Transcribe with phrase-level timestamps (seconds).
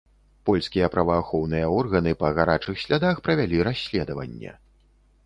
[0.49, 4.57] Польскія праваахоўныя органы па гарачых слядах правялі расследаванне.